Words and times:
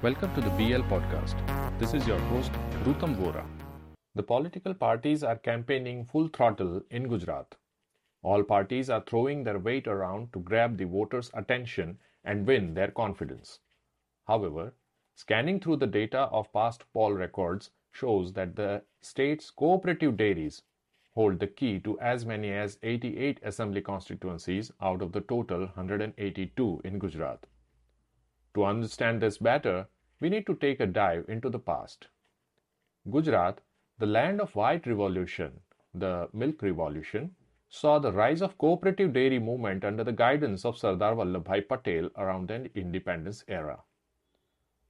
Welcome 0.00 0.32
to 0.36 0.40
the 0.40 0.50
BL 0.50 0.82
podcast. 0.88 1.34
This 1.80 1.92
is 1.92 2.06
your 2.06 2.20
host, 2.20 2.52
Rutam 2.84 3.16
Vora. 3.16 3.44
The 4.14 4.22
political 4.22 4.72
parties 4.72 5.24
are 5.24 5.34
campaigning 5.34 6.04
full 6.04 6.28
throttle 6.28 6.82
in 6.92 7.08
Gujarat. 7.08 7.56
All 8.22 8.44
parties 8.44 8.90
are 8.90 9.02
throwing 9.04 9.42
their 9.42 9.58
weight 9.58 9.88
around 9.88 10.32
to 10.34 10.38
grab 10.38 10.78
the 10.78 10.84
voters' 10.84 11.32
attention 11.34 11.98
and 12.22 12.46
win 12.46 12.74
their 12.74 12.92
confidence. 12.92 13.58
However, 14.28 14.72
scanning 15.16 15.58
through 15.58 15.78
the 15.78 15.88
data 15.88 16.28
of 16.30 16.52
past 16.52 16.84
poll 16.92 17.12
records 17.12 17.72
shows 17.90 18.32
that 18.34 18.54
the 18.54 18.82
state's 19.00 19.50
cooperative 19.50 20.16
dairies 20.16 20.62
hold 21.14 21.40
the 21.40 21.48
key 21.48 21.80
to 21.80 21.98
as 21.98 22.24
many 22.24 22.52
as 22.52 22.78
88 22.84 23.40
assembly 23.42 23.80
constituencies 23.80 24.70
out 24.80 25.02
of 25.02 25.10
the 25.10 25.22
total 25.22 25.62
182 25.62 26.82
in 26.84 27.00
Gujarat. 27.00 27.44
To 28.54 28.64
understand 28.64 29.20
this 29.20 29.38
better, 29.38 29.86
we 30.20 30.28
need 30.28 30.46
to 30.46 30.54
take 30.54 30.80
a 30.80 30.86
dive 30.86 31.28
into 31.28 31.48
the 31.48 31.58
past. 31.58 32.08
Gujarat, 33.10 33.60
the 33.98 34.06
land 34.06 34.40
of 34.40 34.54
white 34.54 34.86
revolution, 34.86 35.60
the 35.94 36.28
milk 36.32 36.62
revolution, 36.62 37.34
saw 37.68 37.98
the 37.98 38.12
rise 38.12 38.40
of 38.40 38.56
cooperative 38.58 39.12
dairy 39.12 39.38
movement 39.38 39.84
under 39.84 40.02
the 40.02 40.12
guidance 40.12 40.64
of 40.64 40.78
Sardar 40.78 41.14
Vallabhbhai 41.14 41.68
Patel 41.68 42.10
around 42.16 42.48
the 42.48 42.70
independence 42.74 43.44
era. 43.48 43.82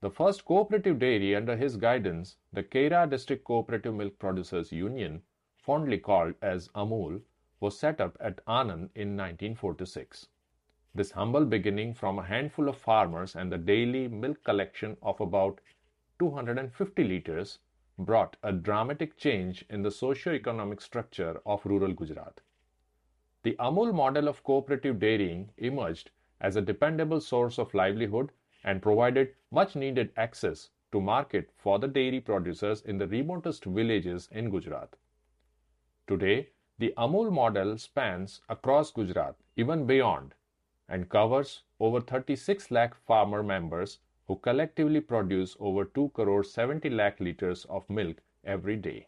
The 0.00 0.10
first 0.10 0.44
cooperative 0.44 1.00
dairy 1.00 1.34
under 1.34 1.56
his 1.56 1.76
guidance, 1.76 2.36
the 2.52 2.62
Kaira 2.62 3.10
District 3.10 3.42
Cooperative 3.42 3.94
Milk 3.94 4.18
Producers 4.18 4.70
Union, 4.70 5.22
fondly 5.56 5.98
called 5.98 6.34
as 6.40 6.68
Amul, 6.68 7.22
was 7.58 7.78
set 7.78 8.00
up 8.00 8.16
at 8.20 8.44
Anand 8.46 8.90
in 8.94 9.16
1946. 9.16 10.28
This 10.94 11.12
humble 11.12 11.44
beginning 11.44 11.94
from 11.94 12.18
a 12.18 12.24
handful 12.24 12.68
of 12.68 12.76
farmers 12.76 13.36
and 13.36 13.52
the 13.52 13.58
daily 13.58 14.08
milk 14.08 14.42
collection 14.42 14.96
of 15.02 15.20
about 15.20 15.60
250 16.18 17.04
liters 17.04 17.58
brought 17.98 18.36
a 18.42 18.52
dramatic 18.52 19.16
change 19.16 19.64
in 19.70 19.82
the 19.82 19.90
socio-economic 19.90 20.80
structure 20.80 21.40
of 21.44 21.64
rural 21.66 21.92
Gujarat. 21.92 22.40
The 23.42 23.56
Amul 23.60 23.94
model 23.94 24.28
of 24.28 24.42
cooperative 24.42 24.98
dairying 24.98 25.50
emerged 25.58 26.10
as 26.40 26.56
a 26.56 26.62
dependable 26.62 27.20
source 27.20 27.58
of 27.58 27.74
livelihood 27.74 28.30
and 28.64 28.82
provided 28.82 29.34
much 29.50 29.76
needed 29.76 30.12
access 30.16 30.70
to 30.92 31.00
market 31.00 31.50
for 31.56 31.78
the 31.78 31.88
dairy 31.88 32.20
producers 32.20 32.82
in 32.82 32.98
the 32.98 33.06
remotest 33.06 33.64
villages 33.64 34.28
in 34.32 34.50
Gujarat. 34.50 34.96
Today, 36.06 36.48
the 36.78 36.94
Amul 36.96 37.30
model 37.30 37.76
spans 37.78 38.40
across 38.48 38.90
Gujarat, 38.90 39.36
even 39.56 39.86
beyond, 39.86 40.34
and 40.88 41.08
covers 41.08 41.62
over 41.80 42.00
36 42.00 42.70
lakh 42.70 42.94
farmer 43.06 43.42
members 43.42 43.98
who 44.26 44.36
collectively 44.36 45.00
produce 45.00 45.56
over 45.60 45.84
2 45.84 46.10
crore 46.14 46.44
70 46.44 46.90
lakh 46.90 47.18
liters 47.20 47.64
of 47.66 47.88
milk 47.88 48.22
every 48.44 48.76
day. 48.76 49.06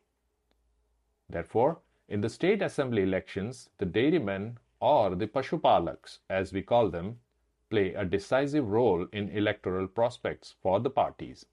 Therefore, 1.28 1.80
in 2.08 2.20
the 2.20 2.28
state 2.28 2.62
assembly 2.62 3.02
elections, 3.02 3.70
the 3.78 3.86
dairymen 3.86 4.58
or 4.80 5.14
the 5.14 5.26
Pashupalaks, 5.26 6.18
as 6.28 6.52
we 6.52 6.62
call 6.62 6.88
them, 6.88 7.20
play 7.68 7.94
a 7.94 8.04
decisive 8.04 8.68
role 8.68 9.06
in 9.12 9.28
electoral 9.28 9.86
prospects 9.86 10.56
for 10.62 10.80
the 10.80 10.90
parties. 10.90 11.46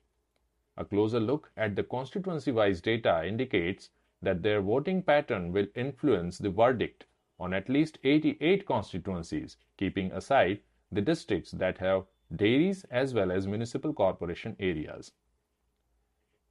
A 0.77 0.85
closer 0.85 1.19
look 1.19 1.51
at 1.57 1.75
the 1.75 1.83
constituency 1.83 2.51
wise 2.51 2.81
data 2.81 3.25
indicates 3.25 3.91
that 4.21 4.41
their 4.41 4.61
voting 4.61 5.03
pattern 5.03 5.51
will 5.51 5.67
influence 5.75 6.37
the 6.37 6.49
verdict 6.49 7.05
on 7.39 7.53
at 7.53 7.69
least 7.69 7.99
88 8.03 8.65
constituencies, 8.65 9.57
keeping 9.77 10.11
aside 10.11 10.59
the 10.91 11.01
districts 11.01 11.51
that 11.51 11.77
have 11.77 12.05
dairies 12.35 12.83
as 12.85 13.13
well 13.13 13.31
as 13.31 13.45
municipal 13.47 13.93
corporation 13.93 14.55
areas. 14.59 15.11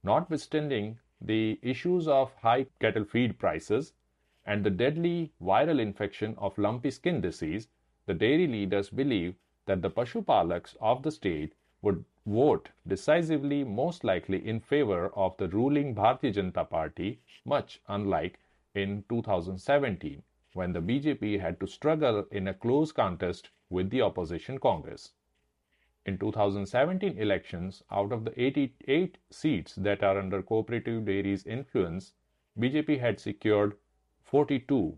Notwithstanding 0.03 0.99
the 1.19 1.59
issues 1.61 2.07
of 2.07 2.33
high 2.35 2.67
cattle 2.79 3.03
feed 3.03 3.37
prices 3.37 3.93
and 4.45 4.63
the 4.63 4.69
deadly 4.69 5.33
viral 5.41 5.81
infection 5.81 6.35
of 6.37 6.57
lumpy 6.57 6.91
skin 6.91 7.19
disease, 7.19 7.67
the 8.05 8.13
dairy 8.13 8.47
leaders 8.47 8.89
believe 8.89 9.35
that 9.65 9.81
the 9.81 9.89
Pashupalaks 9.89 10.77
of 10.79 11.03
the 11.03 11.11
state 11.11 11.53
would 11.81 12.05
vote 12.25 12.69
decisively 12.87 13.63
most 13.63 14.03
likely 14.03 14.47
in 14.47 14.59
favor 14.59 15.09
of 15.09 15.35
the 15.37 15.49
ruling 15.49 15.93
Bharatiya 15.93 16.33
Janata 16.33 16.69
Party, 16.69 17.19
much 17.43 17.81
unlike 17.87 18.39
in 18.73 19.03
2017 19.09 20.23
when 20.57 20.73
the 20.73 20.81
BJP 20.81 21.39
had 21.39 21.59
to 21.59 21.67
struggle 21.67 22.25
in 22.31 22.47
a 22.47 22.53
close 22.53 22.91
contest 22.91 23.51
with 23.69 23.91
the 23.91 24.01
opposition 24.01 24.57
Congress. 24.57 25.11
In 26.07 26.17
2017 26.17 27.15
elections, 27.15 27.83
out 27.91 28.11
of 28.11 28.25
the 28.25 28.41
88 28.41 29.19
seats 29.29 29.75
that 29.75 30.01
are 30.01 30.17
under 30.17 30.41
cooperative 30.41 31.05
dairies 31.05 31.45
influence, 31.45 32.13
BJP 32.59 32.99
had 32.99 33.19
secured 33.19 33.77
42, 34.23 34.97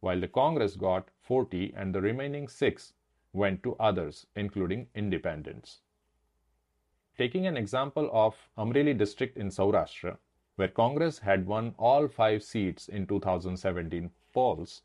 while 0.00 0.20
the 0.20 0.28
Congress 0.28 0.76
got 0.76 1.08
40 1.22 1.72
and 1.74 1.94
the 1.94 2.02
remaining 2.02 2.46
6 2.46 2.92
went 3.32 3.62
to 3.62 3.76
others, 3.76 4.26
including 4.36 4.86
independents. 4.94 5.80
Taking 7.16 7.46
an 7.46 7.56
example 7.56 8.10
of 8.12 8.36
Amreli 8.58 8.98
district 8.98 9.38
in 9.38 9.48
Saurashtra, 9.48 10.18
where 10.56 10.68
Congress 10.68 11.20
had 11.20 11.46
won 11.46 11.74
all 11.78 12.06
five 12.06 12.42
seats 12.42 12.88
in 12.88 13.06
2017 13.06 14.10
polls, 14.34 14.82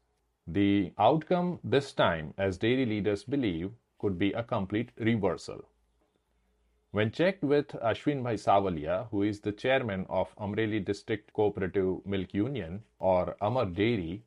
the 0.48 0.94
outcome 0.98 1.60
this 1.64 1.94
time, 1.94 2.34
as 2.38 2.58
dairy 2.58 2.86
leaders 2.86 3.24
believe, 3.24 3.72
could 4.00 4.18
be 4.20 4.32
a 4.34 4.44
complete 4.44 4.92
reversal. 4.98 5.66
When 6.92 7.12
checked 7.12 7.44
with 7.44 7.68
Ashwin 7.84 8.24
Bhai 8.24 8.36
Savalia, 8.36 9.10
who 9.10 9.24
is 9.24 9.42
the 9.42 9.52
chairman 9.52 10.06
of 10.08 10.36
Amreli 10.38 10.84
District 10.86 11.34
Cooperative 11.34 12.06
Milk 12.06 12.34
Union 12.34 12.84
or 13.00 13.36
Amar 13.42 13.66
Dairy, 13.66 14.24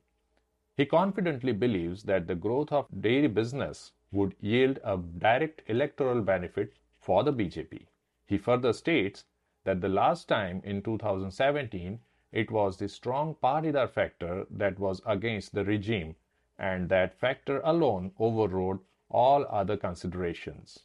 he 0.77 0.85
confidently 0.85 1.53
believes 1.53 2.03
that 2.03 2.27
the 2.27 2.35
growth 2.35 2.71
of 2.73 2.87
dairy 3.01 3.27
business 3.27 3.93
would 4.13 4.35
yield 4.41 4.79
a 4.85 4.97
direct 4.97 5.63
electoral 5.67 6.21
benefit 6.21 6.73
for 7.01 7.25
the 7.25 7.33
BJP. 7.33 7.87
He 8.27 8.39
further 8.39 8.73
states 8.73 9.25
that 9.65 9.81
the 9.81 9.89
last 9.89 10.29
time 10.29 10.61
in 10.65 10.83
2017 10.83 12.01
it 12.33 12.51
was 12.51 12.77
the 12.77 12.89
strong 12.89 13.35
Patidar 13.43 13.89
factor 13.89 14.47
that 14.51 14.79
was 14.79 15.01
against 15.07 15.55
the 15.55 15.65
regime, 15.65 16.15
and 16.59 16.89
that 16.89 17.19
factor 17.19 17.61
alone 17.65 18.13
overrode 18.19 18.81
all 19.09 19.47
other 19.49 19.77
considerations. 19.77 20.81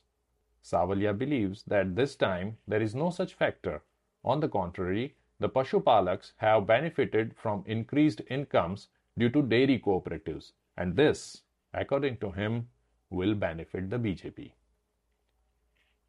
Savalia 0.64 1.18
believes 1.18 1.64
that 1.64 1.96
this 1.96 2.16
time 2.16 2.58
there 2.68 2.82
is 2.82 2.96
no 2.96 3.10
such 3.10 3.34
factor. 3.34 3.82
On 4.24 4.40
the 4.40 4.48
contrary, 4.48 5.16
the 5.40 5.50
Pashupalaks 5.50 6.32
have 6.38 6.66
benefited 6.66 7.36
from 7.36 7.66
increased 7.68 8.22
incomes 8.30 8.88
due 9.18 9.30
to 9.30 9.42
dairy 9.42 9.78
cooperatives, 9.78 10.54
and 10.78 10.96
this, 10.96 11.42
according 11.74 12.18
to 12.18 12.32
him, 12.32 12.70
will 13.10 13.36
benefit 13.36 13.90
the 13.90 14.00
BJP. 14.00 14.54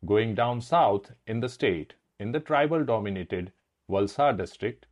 Going 0.06 0.34
down 0.34 0.61
south 0.61 1.11
in 1.27 1.41
the 1.41 1.49
state, 1.49 1.94
in 2.21 2.31
the 2.31 2.41
tribal 2.41 2.84
dominated 2.84 3.50
Valsad 3.91 4.39
district, 4.39 4.87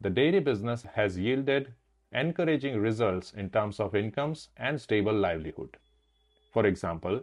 the 0.00 0.10
dairy 0.10 0.40
business 0.40 0.82
has 0.94 1.18
yielded 1.18 1.74
encouraging 2.12 2.80
results 2.80 3.32
in 3.34 3.50
terms 3.50 3.78
of 3.78 3.94
incomes 3.94 4.48
and 4.56 4.80
stable 4.80 5.12
livelihood. 5.12 5.76
For 6.52 6.66
example, 6.66 7.20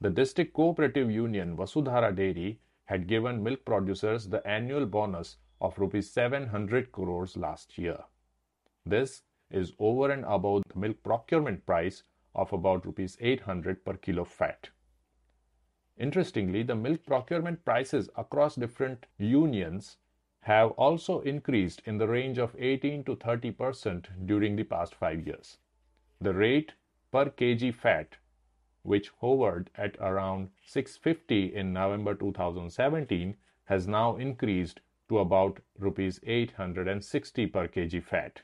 the 0.00 0.10
district 0.10 0.52
cooperative 0.52 1.10
union 1.10 1.56
Vasudhara 1.56 2.14
Dairy 2.14 2.58
had 2.84 3.06
given 3.06 3.42
milk 3.42 3.64
producers 3.64 4.28
the 4.28 4.46
annual 4.46 4.86
bonus 4.86 5.36
of 5.60 5.78
rupees 5.78 6.10
700 6.10 6.92
crores 6.92 7.36
last 7.36 7.78
year. 7.78 7.98
This 8.84 9.22
is 9.50 9.72
over 9.78 10.10
and 10.10 10.24
above 10.26 10.64
the 10.68 10.78
milk 10.78 11.02
procurement 11.02 11.64
price 11.64 12.02
of 12.34 12.52
about 12.52 12.84
rupees 12.84 13.16
800 13.20 13.84
per 13.84 13.94
kilo 13.94 14.24
fat. 14.24 14.68
Interestingly, 15.96 16.62
the 16.62 16.74
milk 16.74 17.06
procurement 17.06 17.64
prices 17.64 18.10
across 18.16 18.56
different 18.56 19.06
unions 19.16 19.96
have 20.46 20.70
also 20.72 21.20
increased 21.22 21.82
in 21.86 21.98
the 21.98 22.06
range 22.06 22.38
of 22.38 22.54
18 22.56 23.02
to 23.02 23.16
30 23.16 23.50
percent 23.50 24.08
during 24.26 24.54
the 24.54 24.62
past 24.62 24.94
five 24.94 25.26
years. 25.26 25.58
The 26.20 26.34
rate 26.34 26.74
per 27.10 27.24
kg 27.30 27.74
fat, 27.74 28.14
which 28.84 29.10
hovered 29.20 29.70
at 29.74 29.96
around 29.98 30.50
650 30.64 31.52
in 31.52 31.72
November 31.72 32.14
2017, 32.14 33.34
has 33.64 33.88
now 33.88 34.14
increased 34.14 34.78
to 35.08 35.18
about 35.18 35.58
rupees 35.80 36.20
860 36.22 37.46
per 37.48 37.66
kg 37.66 38.04
fat. 38.04 38.42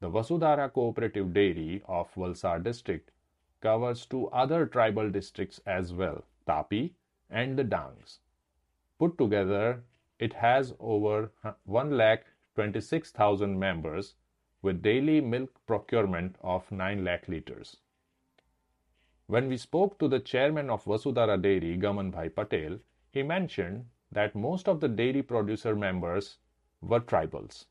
The 0.00 0.10
Vasudhara 0.10 0.72
Cooperative 0.72 1.32
Dairy 1.32 1.82
of 1.86 2.12
Valsad 2.16 2.64
district 2.64 3.12
covers 3.60 4.06
two 4.06 4.26
other 4.30 4.66
tribal 4.66 5.08
districts 5.08 5.60
as 5.66 5.92
well, 5.92 6.24
Tapi 6.48 6.94
and 7.30 7.56
the 7.56 7.62
Dangs. 7.62 8.18
Put 8.98 9.16
together, 9.18 9.84
it 10.18 10.32
has 10.32 10.74
over 10.78 11.32
1,26,000 11.68 13.56
members 13.56 14.14
with 14.62 14.82
daily 14.82 15.20
milk 15.20 15.50
procurement 15.66 16.36
of 16.40 16.70
9 16.70 17.04
lakh 17.04 17.28
liters. 17.28 17.76
When 19.26 19.48
we 19.48 19.56
spoke 19.56 19.98
to 19.98 20.08
the 20.08 20.20
chairman 20.20 20.70
of 20.70 20.84
Vasudhara 20.84 21.40
Dairy, 21.40 21.78
Gaman 21.78 22.10
Bhai 22.10 22.28
Patel, 22.28 22.78
he 23.10 23.22
mentioned 23.22 23.86
that 24.12 24.34
most 24.34 24.68
of 24.68 24.80
the 24.80 24.88
dairy 24.88 25.22
producer 25.22 25.74
members 25.74 26.38
were 26.80 27.00
tribals, 27.00 27.66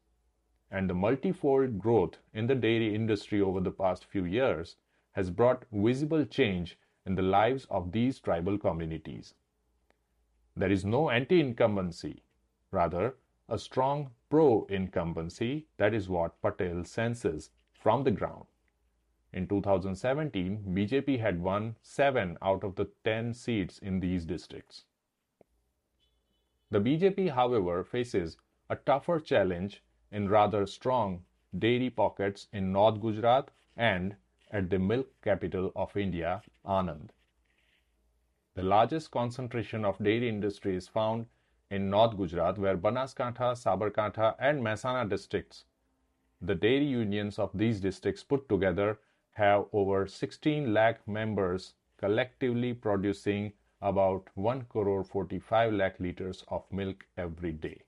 and 0.71 0.89
the 0.89 0.93
multifold 0.93 1.79
growth 1.79 2.17
in 2.33 2.47
the 2.47 2.55
dairy 2.55 2.93
industry 2.95 3.39
over 3.39 3.59
the 3.59 3.71
past 3.71 4.05
few 4.05 4.25
years 4.25 4.77
has 5.11 5.29
brought 5.29 5.65
visible 5.71 6.25
change 6.25 6.77
in 7.05 7.15
the 7.15 7.21
lives 7.21 7.65
of 7.69 7.91
these 7.91 8.19
tribal 8.19 8.57
communities. 8.57 9.35
There 10.55 10.71
is 10.71 10.83
no 10.83 11.09
anti 11.09 11.39
incumbency, 11.39 12.23
rather, 12.73 13.15
a 13.47 13.57
strong 13.57 14.11
pro 14.29 14.65
incumbency. 14.65 15.67
That 15.77 15.93
is 15.93 16.09
what 16.09 16.41
Patel 16.41 16.83
senses 16.83 17.51
from 17.71 18.03
the 18.03 18.11
ground. 18.11 18.45
In 19.31 19.47
2017, 19.47 20.63
BJP 20.69 21.19
had 21.19 21.41
won 21.41 21.75
7 21.81 22.37
out 22.41 22.63
of 22.63 22.75
the 22.75 22.89
10 23.03 23.33
seats 23.33 23.79
in 23.79 23.99
these 23.99 24.25
districts. 24.25 24.85
The 26.69 26.79
BJP, 26.79 27.31
however, 27.31 27.83
faces 27.83 28.37
a 28.69 28.75
tougher 28.75 29.19
challenge 29.19 29.83
in 30.11 30.29
rather 30.29 30.65
strong 30.65 31.25
dairy 31.57 31.89
pockets 31.89 32.47
in 32.51 32.71
North 32.71 32.99
Gujarat 32.99 33.51
and 33.77 34.15
at 34.51 34.69
the 34.69 34.79
milk 34.79 35.07
capital 35.21 35.71
of 35.75 35.97
India, 35.97 36.41
Anand. 36.65 37.09
The 38.55 38.63
largest 38.63 39.09
concentration 39.09 39.83
of 39.83 39.97
dairy 39.97 40.29
industry 40.29 40.75
is 40.75 40.87
found 40.87 41.25
in 41.73 41.89
North 41.89 42.15
Gujarat, 42.15 42.59
where 42.59 42.77
Banaskantha, 42.77 43.53
Sabarkantha, 43.59 44.35
and 44.37 44.61
Mehsana 44.61 45.09
districts. 45.09 45.65
The 46.39 46.53
dairy 46.53 46.85
unions 46.85 47.39
of 47.39 47.49
these 47.53 47.79
districts 47.79 48.23
put 48.23 48.47
together 48.47 48.99
have 49.31 49.65
over 49.73 50.05
16 50.05 50.71
lakh 50.71 51.07
members, 51.07 51.73
collectively 51.97 52.73
producing 52.73 53.53
about 53.81 54.27
1 54.35 54.65
crore 54.65 55.03
45 55.03 55.73
lakh 55.73 55.99
liters 55.99 56.45
of 56.47 56.71
milk 56.71 57.07
every 57.17 57.51
day. 57.51 57.81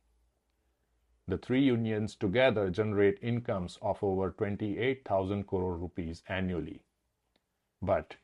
The 1.28 1.38
three 1.38 1.62
unions 1.62 2.16
together 2.16 2.70
generate 2.72 3.20
incomes 3.22 3.78
of 3.82 4.04
over 4.04 4.32
28,000 4.32 5.46
crore 5.46 5.78
rupees 5.78 6.24
annually. 6.28 6.82
But 7.82 8.16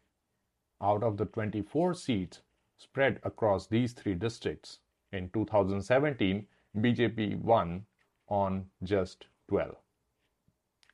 out 0.81 1.03
of 1.03 1.17
the 1.17 1.25
24 1.25 1.93
seats 1.93 2.41
spread 2.77 3.19
across 3.23 3.67
these 3.67 3.93
three 3.93 4.15
districts, 4.15 4.79
in 5.11 5.29
2017, 5.29 6.45
BJP 6.77 7.41
won 7.41 7.85
on 8.27 8.65
just 8.83 9.27
12. 9.49 9.75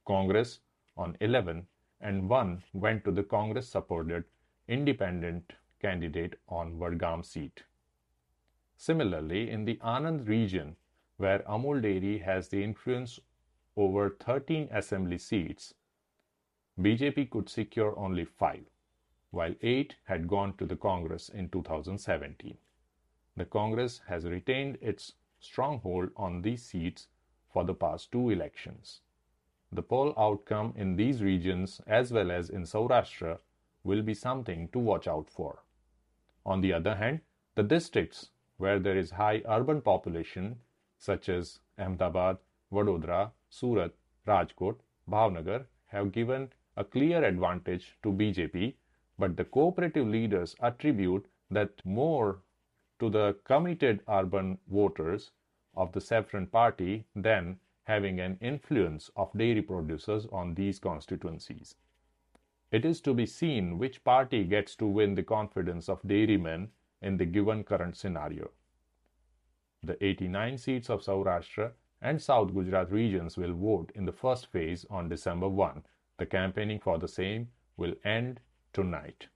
Congress 0.06 0.60
on 0.96 1.16
11 1.22 1.68
and 2.02 2.30
one 2.30 2.64
went 2.74 3.04
to 3.06 3.12
the 3.12 3.24
Congress 3.24 3.70
supported 3.70 4.24
independent 4.68 5.54
candidate 5.82 6.36
on 6.48 6.78
Vadgam 6.78 7.24
seat. 7.24 7.64
Similarly, 8.78 9.50
in 9.50 9.66
the 9.66 9.76
Anand 9.84 10.28
region, 10.28 10.76
where 11.18 11.40
Amul 11.40 11.82
Dairy 11.82 12.20
has 12.20 12.48
the 12.48 12.64
influence 12.64 13.20
over 13.76 14.10
13 14.20 14.70
assembly 14.72 15.18
seats, 15.18 15.74
BJP 16.80 17.30
could 17.30 17.50
secure 17.50 17.98
only 17.98 18.26
5, 18.26 18.60
while 19.32 19.56
8 19.62 19.96
had 20.06 20.28
gone 20.28 20.56
to 20.58 20.66
the 20.66 20.76
Congress 20.76 21.30
in 21.30 21.50
2017. 21.50 22.58
The 23.38 23.46
Congress 23.46 24.02
has 24.08 24.26
retained 24.26 24.80
its 24.82 25.14
stronghold 25.40 26.10
on 26.18 26.42
these 26.42 26.64
seats 26.64 27.08
for 27.54 27.64
the 27.64 27.76
past 27.76 28.12
two 28.12 28.32
elections. 28.32 29.02
The 29.72 29.84
poll 29.84 30.16
outcome 30.18 30.74
in 30.76 30.96
these 30.96 31.22
regions 31.22 31.80
as 31.86 32.12
well 32.12 32.32
as 32.32 32.50
in 32.50 32.64
Saurashtra 32.64 33.38
will 33.84 34.02
be 34.02 34.16
something 34.16 34.70
to 34.70 34.80
watch 34.80 35.08
out 35.08 35.30
for. 35.30 35.64
On 36.48 36.62
the 36.62 36.74
other 36.74 36.96
hand, 36.96 37.22
the 37.54 37.62
districts 37.62 38.32
where 38.58 38.80
there 38.80 38.98
is 38.98 39.12
high 39.12 39.44
urban 39.48 39.82
population 39.82 40.60
such 40.98 41.30
as 41.30 41.60
Ahmedabad, 41.78 42.40
Vadodara, 42.72 43.32
Surat, 43.50 43.92
Rajkot, 44.26 44.78
Bhavnagar 45.08 45.68
have 45.88 46.12
given 46.12 46.52
a 46.76 46.84
clear 46.84 47.24
advantage 47.24 47.98
to 48.02 48.12
BJP, 48.12 48.74
but 49.20 49.38
the 49.38 49.46
cooperative 49.46 50.08
leaders 50.08 50.56
attribute 50.60 51.28
that 51.52 51.86
more 51.86 52.42
to 53.00 53.10
the 53.10 53.36
committed 53.44 54.02
urban 54.08 54.58
voters 54.68 55.32
of 55.76 55.92
the 55.92 56.02
Saffron 56.02 56.48
Party 56.48 57.06
than 57.16 57.60
having 57.84 58.20
an 58.20 58.38
influence 58.42 59.10
of 59.16 59.32
dairy 59.38 59.62
producers 59.62 60.26
on 60.32 60.56
these 60.56 60.80
constituencies. 60.80 61.76
It 62.72 62.84
is 62.84 63.00
to 63.02 63.14
be 63.14 63.26
seen 63.26 63.78
which 63.78 64.04
party 64.04 64.44
gets 64.44 64.76
to 64.76 64.86
win 64.86 65.16
the 65.16 65.24
confidence 65.24 65.88
of 65.88 66.06
dairymen 66.06 66.72
in 67.02 67.16
the 67.18 67.26
given 67.26 67.64
current 67.64 67.96
scenario. 67.96 68.52
The 69.84 70.04
89 70.04 70.58
seats 70.58 70.90
of 70.90 71.02
Saurashtra 71.02 71.72
and 72.02 72.22
South 72.22 72.54
Gujarat 72.54 72.92
regions 72.92 73.38
will 73.38 73.54
vote 73.54 73.92
in 73.96 74.06
the 74.06 74.12
first 74.12 74.48
phase 74.48 74.86
on 74.90 75.08
December 75.08 75.48
1. 75.48 75.84
The 76.18 76.26
campaigning 76.26 76.80
for 76.80 76.98
the 76.98 77.08
same 77.08 77.50
will 77.78 77.94
end 78.04 78.42
tonight, 78.74 79.28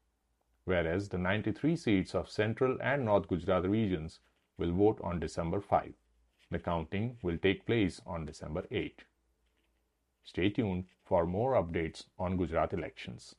whereas 0.65 1.09
the 1.09 1.17
93 1.17 1.75
seats 1.75 2.15
of 2.15 2.29
Central 2.29 2.77
and 2.81 3.05
North 3.05 3.27
Gujarat 3.27 3.69
regions 3.69 4.19
will 4.57 4.71
vote 4.71 4.99
on 5.03 5.19
December 5.19 5.59
5. 5.61 5.93
The 6.49 6.59
counting 6.59 7.17
will 7.21 7.37
take 7.37 7.65
place 7.65 8.01
on 8.05 8.25
December 8.25 8.65
8. 8.69 9.03
Stay 10.23 10.49
tuned 10.49 10.85
for 11.03 11.25
more 11.25 11.53
updates 11.53 12.05
on 12.19 12.37
Gujarat 12.37 12.73
elections. 12.73 13.35